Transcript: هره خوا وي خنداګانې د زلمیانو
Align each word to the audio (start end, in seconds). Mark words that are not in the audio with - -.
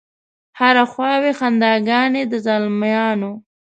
هره 0.59 0.83
خوا 0.91 1.11
وي 1.21 1.31
خنداګانې 1.39 2.23
د 2.31 2.33
زلمیانو 2.45 3.31